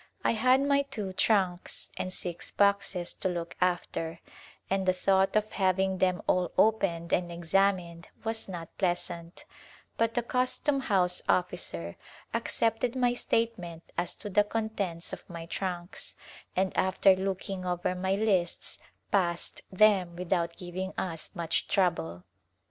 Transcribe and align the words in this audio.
I 0.23 0.31
had 0.31 0.61
my 0.63 0.81
two 0.81 1.13
trunks 1.13 1.91
and 1.95 2.11
six 2.11 2.49
boxes 2.49 3.13
to 3.13 3.29
look 3.29 3.55
after 3.61 4.19
and 4.67 4.87
the 4.87 4.93
thought 4.93 5.35
of 5.35 5.51
having 5.51 5.99
them 5.99 6.23
all 6.25 6.49
opened 6.57 7.13
and 7.13 7.31
examined 7.31 8.09
was 8.23 8.49
not 8.49 8.75
pleasant, 8.79 9.45
but 9.97 10.15
the 10.15 10.23
custom 10.23 10.79
house 10.79 11.21
officer 11.29 11.97
accepted 12.33 12.95
my 12.95 13.13
statement 13.13 13.83
as 13.95 14.15
to 14.15 14.29
the 14.31 14.43
contents 14.43 15.13
of 15.13 15.29
my 15.29 15.45
trunks, 15.45 16.15
and 16.55 16.75
after 16.75 17.15
looking 17.15 17.63
over 17.63 17.93
my 17.93 18.15
lists 18.15 18.79
passed 19.11 19.61
them 19.71 20.15
without 20.15 20.57
giving 20.57 20.93
us 20.97 21.35
much 21.35 21.67
trouble. 21.67 22.23